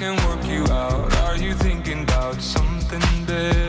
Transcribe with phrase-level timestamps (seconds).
[0.00, 1.14] can work you out.
[1.24, 3.59] Are you thinking about something big?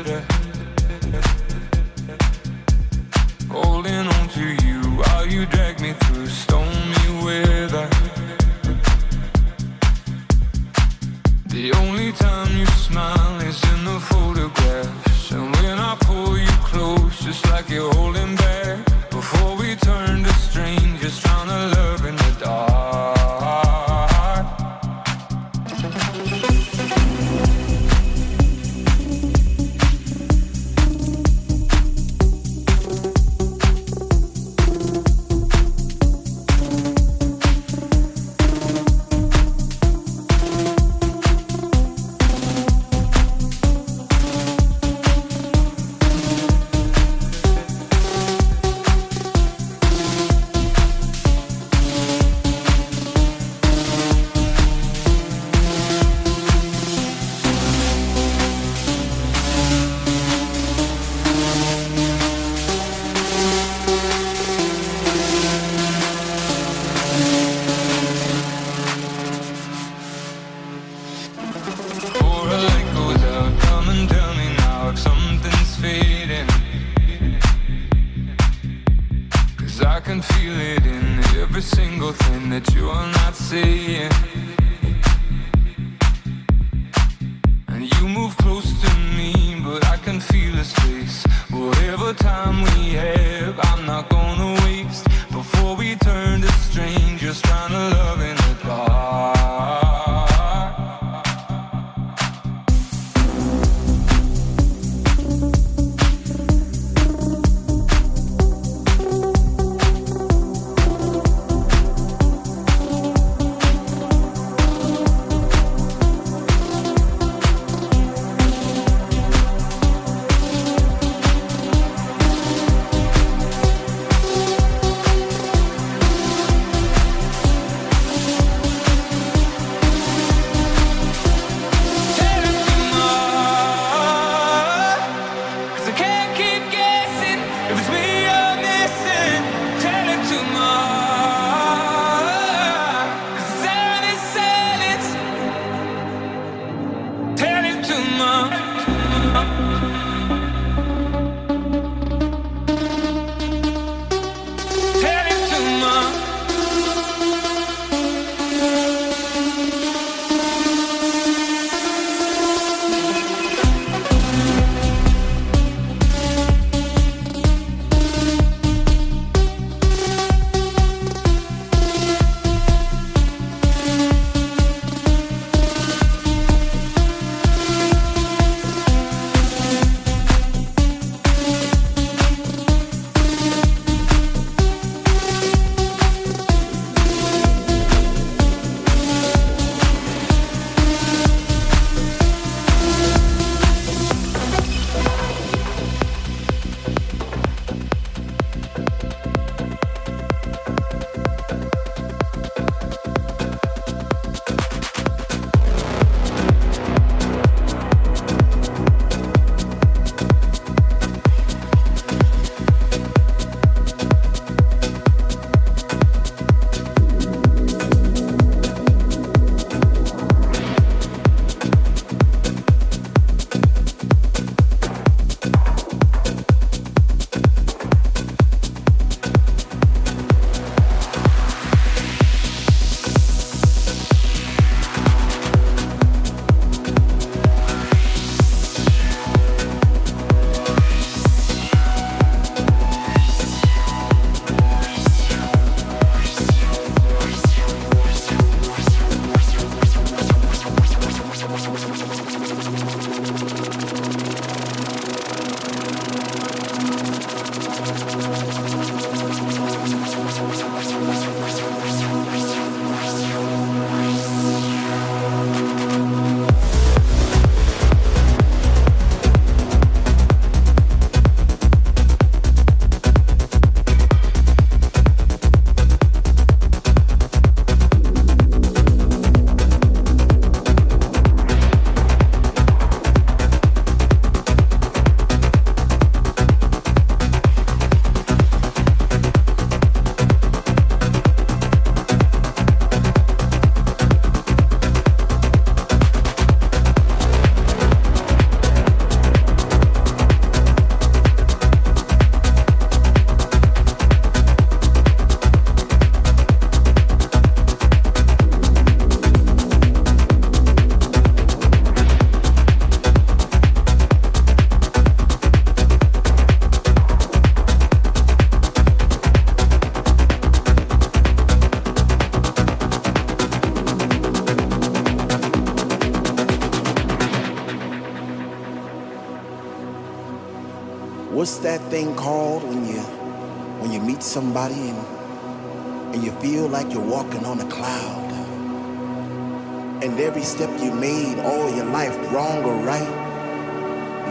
[340.51, 343.09] Step you made all your life, wrong or right,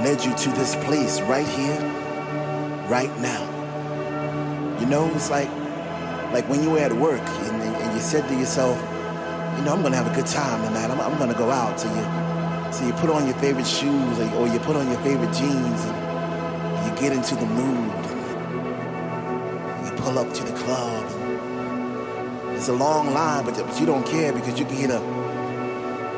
[0.05, 1.81] led you to this place right here,
[2.89, 3.43] right now.
[4.79, 5.49] You know, it's like
[6.33, 8.77] like when you were at work and, and you said to yourself,
[9.59, 10.91] you know, I'm gonna have a good time tonight.
[10.91, 11.81] I'm, I'm gonna go out.
[11.81, 15.01] So you, so you put on your favorite shoes or, or you put on your
[15.01, 17.91] favorite jeans and you get into the mood.
[19.87, 21.07] You pull up to the club.
[22.55, 25.20] It's a long line, but, but you don't care because you can hear the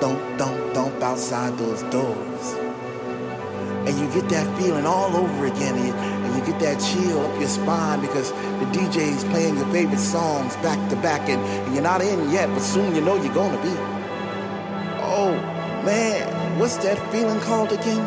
[0.02, 2.54] thump, thump, thump outside those doors.
[3.86, 7.48] And you get that feeling all over again, and you, get that chill up your
[7.48, 12.00] spine because the DJ's playing your favorite songs back to back, and, and you're not
[12.02, 13.74] in yet, but soon you know you're gonna be.
[15.04, 15.34] Oh
[15.84, 18.04] man, what's that feeling called again?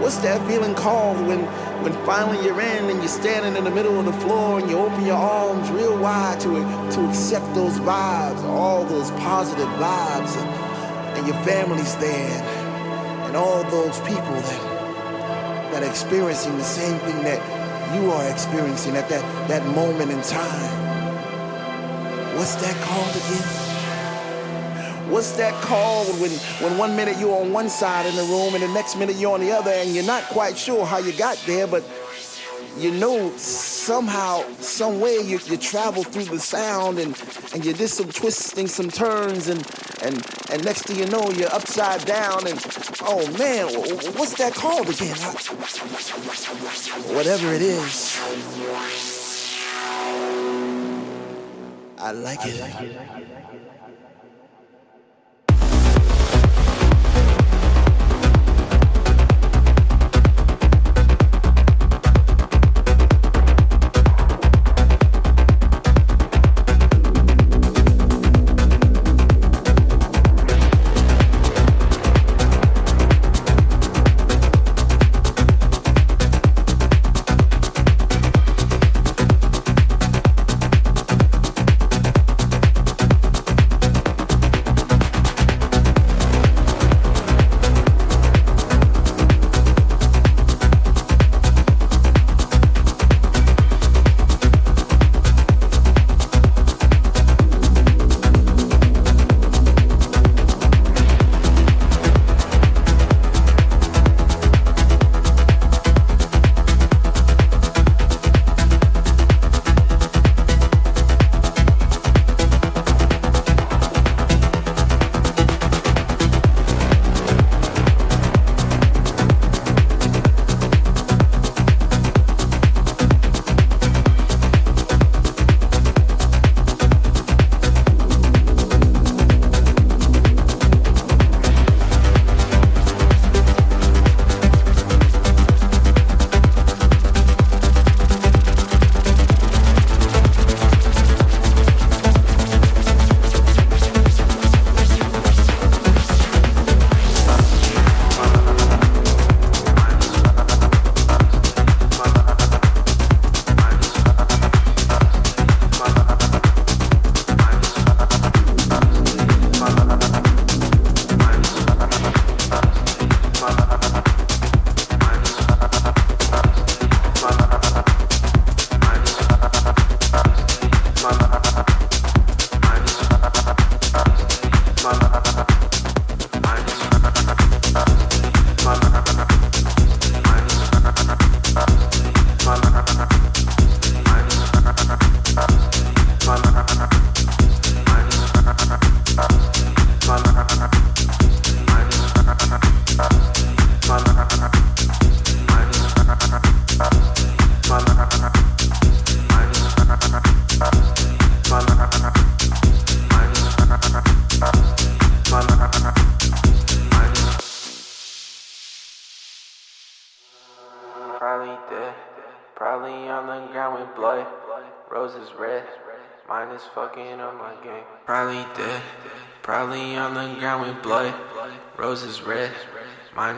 [0.00, 1.40] What's that feeling called when
[1.82, 4.78] when finally you're in and you're standing in the middle of the floor and you
[4.78, 6.50] open your arms real wide to
[6.92, 12.42] to accept those vibes, all those positive vibes, and, and your family's there,
[13.26, 14.62] and all those people that
[15.72, 17.40] that are experiencing the same thing that
[17.94, 20.86] you are experiencing at that that moment in time.
[22.36, 23.65] What's that called again?
[25.16, 26.30] What's that called when,
[26.60, 29.32] when one minute you're on one side in the room and the next minute you're
[29.32, 31.82] on the other and you're not quite sure how you got there, but
[32.76, 37.18] you know somehow, some way you, you travel through the sound and,
[37.54, 39.66] and you did some twisting, some turns, and,
[40.02, 42.62] and, and next thing you know, you're upside down and,
[43.00, 43.68] oh man,
[44.18, 45.16] what's that called again?
[45.18, 45.32] I,
[47.14, 48.20] whatever it is,
[51.96, 52.60] I like it.
[52.60, 53.66] I like it.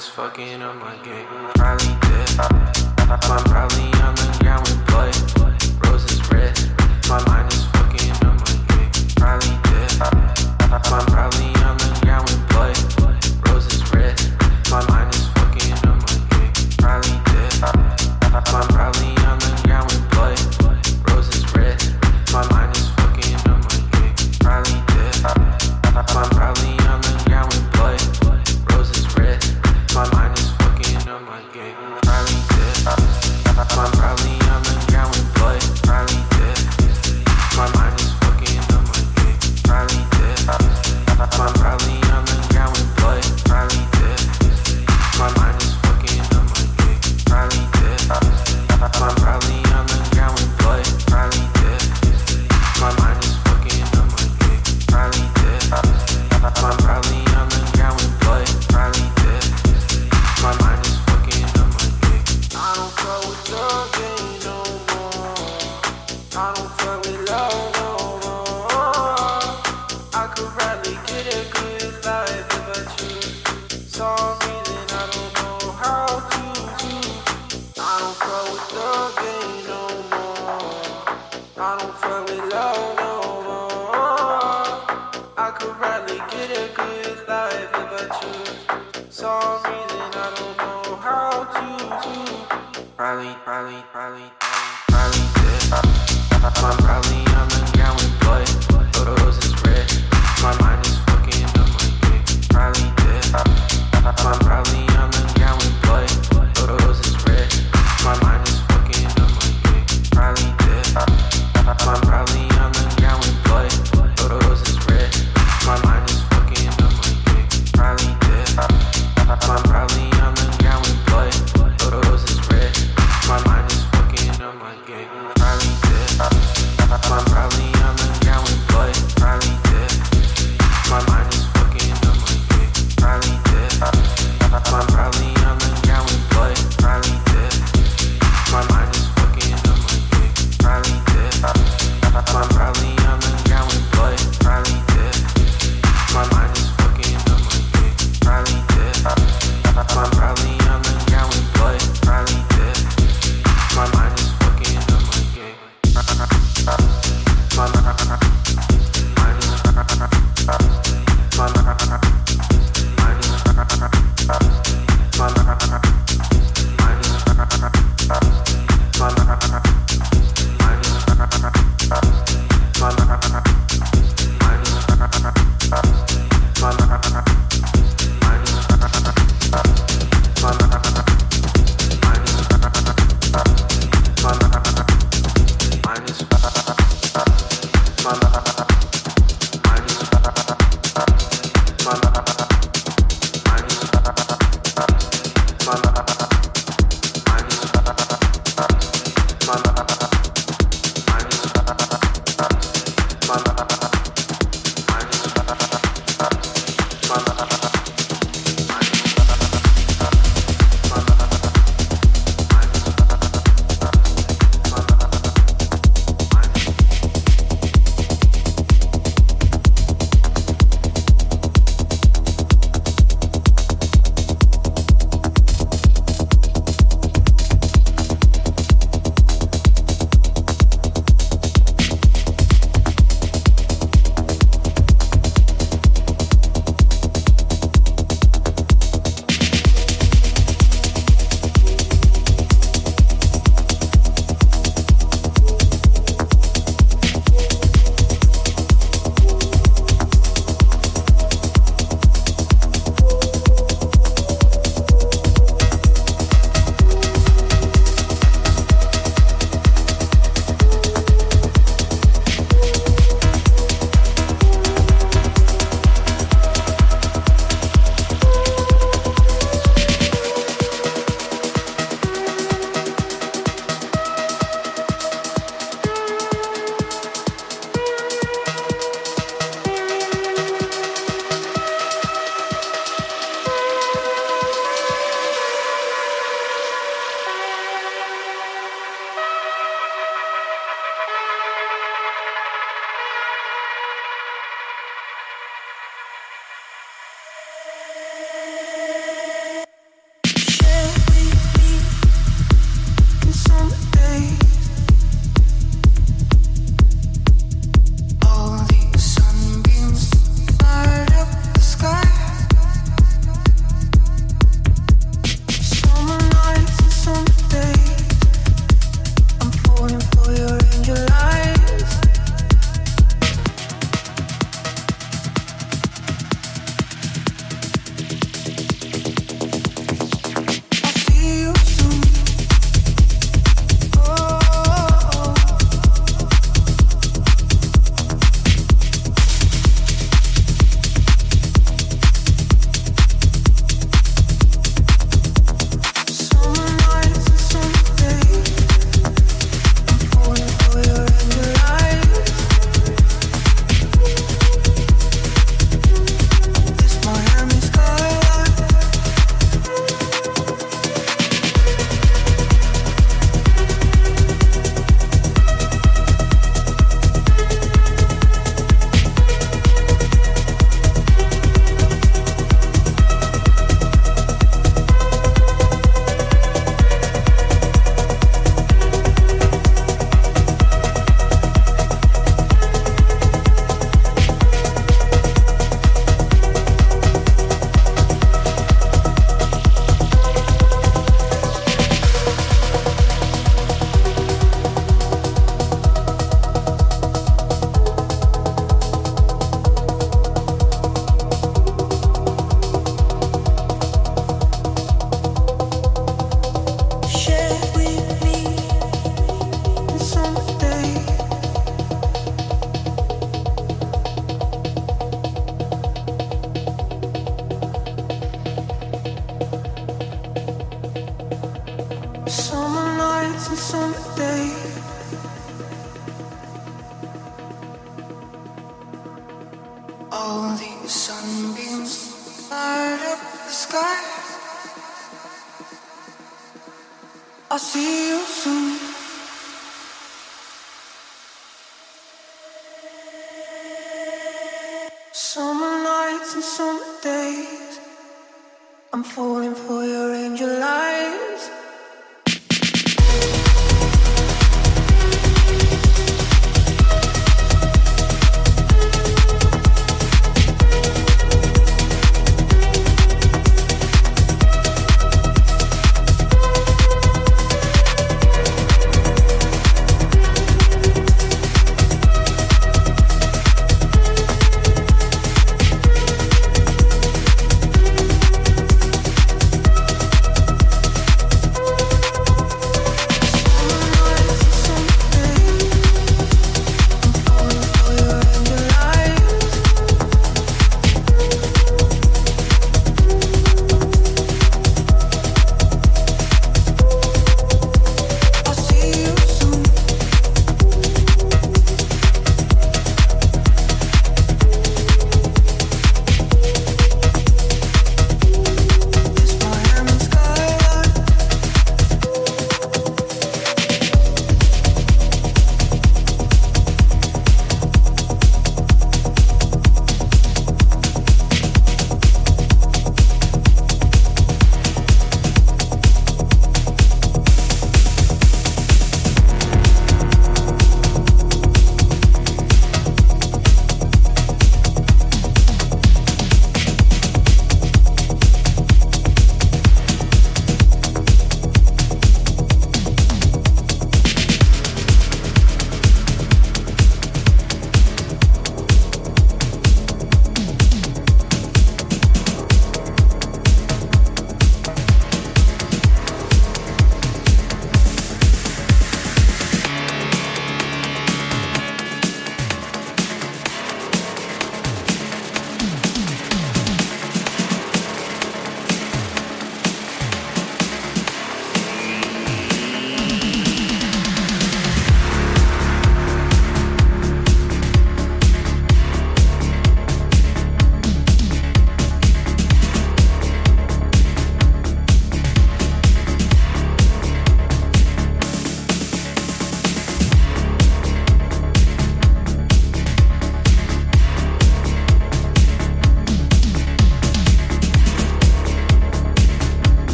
[0.00, 1.26] Is fucking up my game.
[1.56, 2.30] Probably dead.
[2.98, 3.79] I'm probably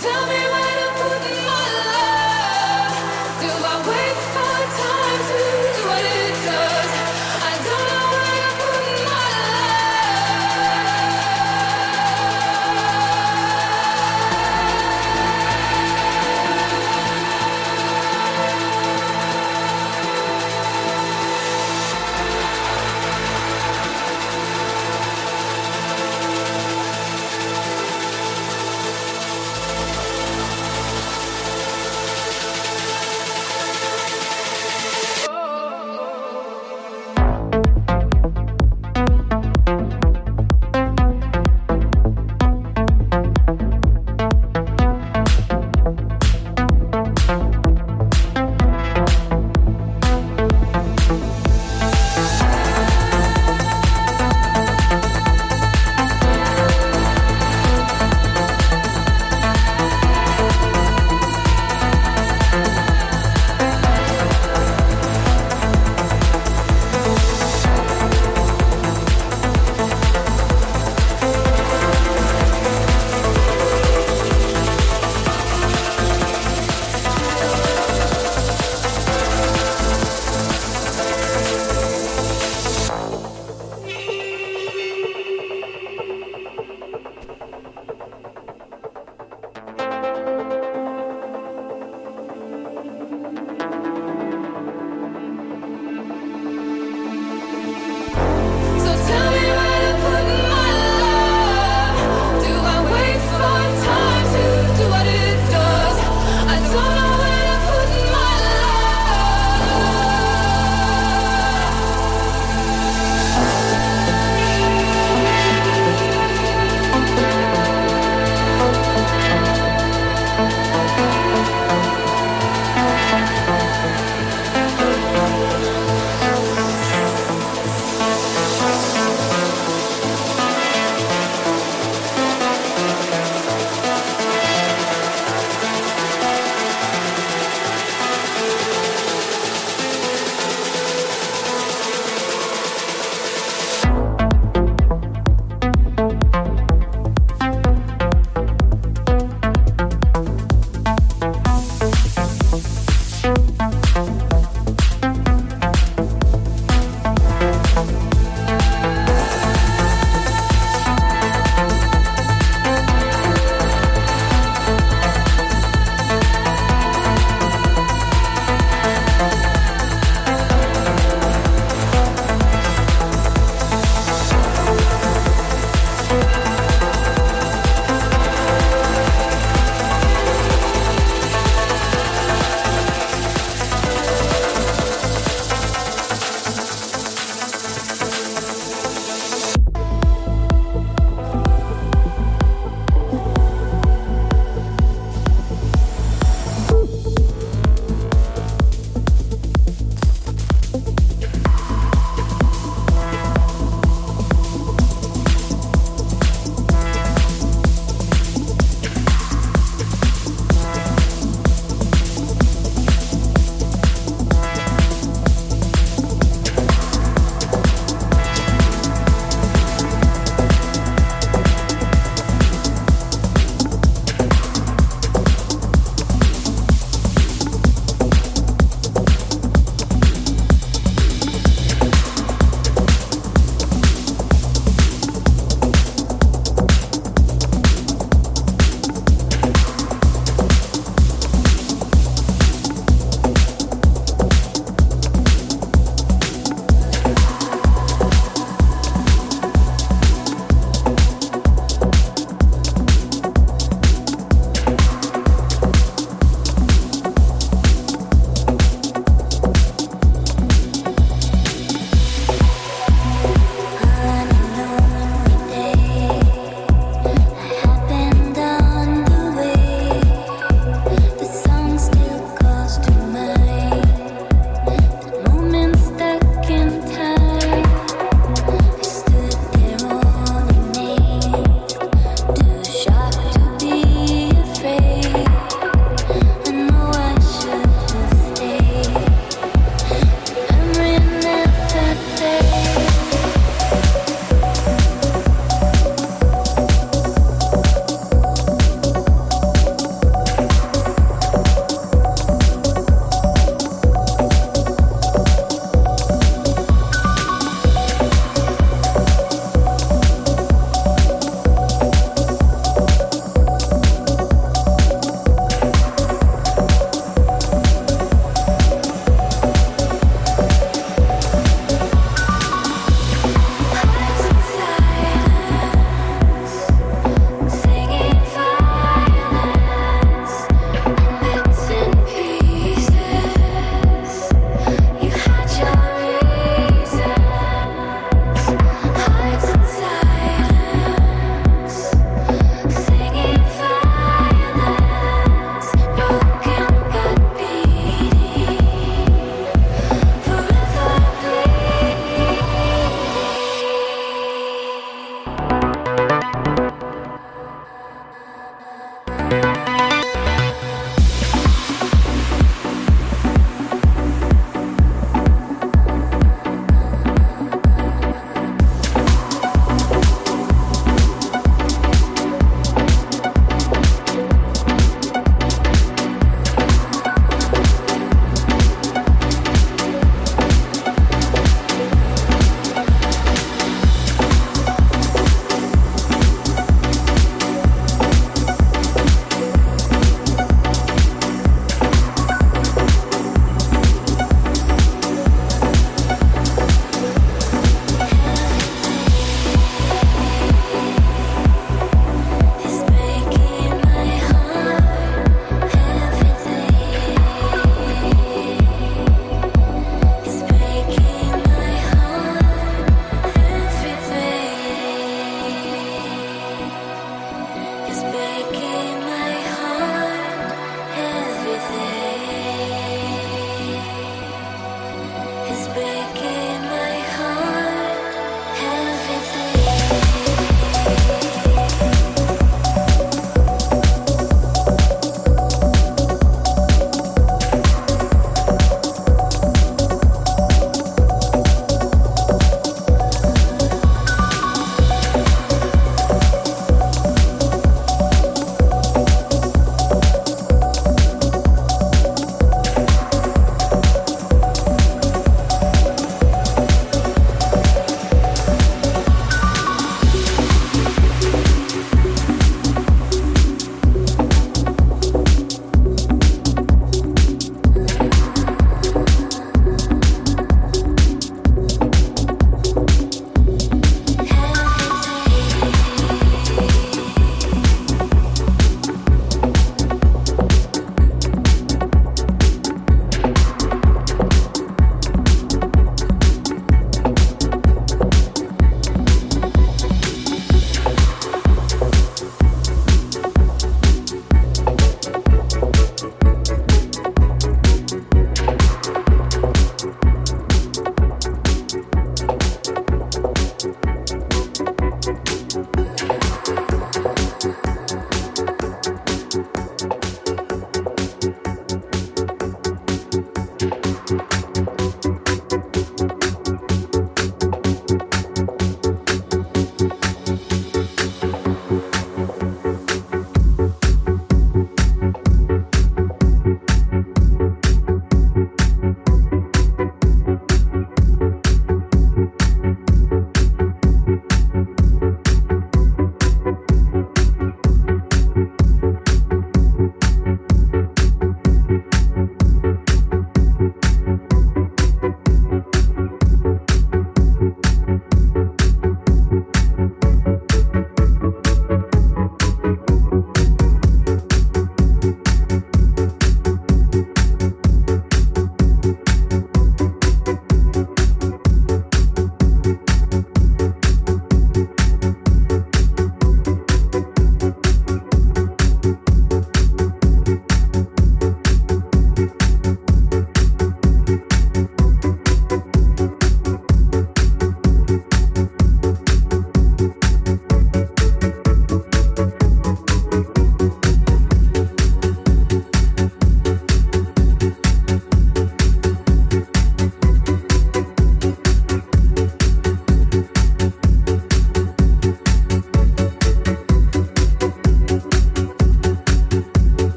[0.00, 0.51] tell me